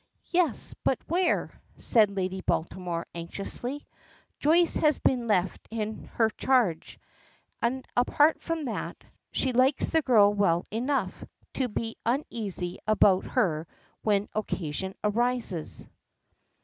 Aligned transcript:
"Yes; 0.31 0.73
but 0.83 0.97
where?" 1.07 1.61
says 1.77 2.09
Lady 2.09 2.41
Baltimore 2.41 3.05
anxiously. 3.13 3.87
Joyce 4.39 4.77
has 4.77 4.97
been 4.97 5.27
left 5.27 5.67
in 5.69 6.05
her 6.15 6.31
charge, 6.31 6.97
and, 7.61 7.85
apart 7.95 8.41
from 8.41 8.65
that, 8.65 8.97
she 9.31 9.53
likes 9.53 9.91
the 9.91 10.01
girl 10.01 10.33
well 10.33 10.65
enough, 10.71 11.23
to 11.53 11.67
be 11.69 11.97
uneasy 12.03 12.79
about 12.87 13.25
her 13.25 13.67
when 14.01 14.27
occasion 14.33 14.95
arises. 15.03 15.87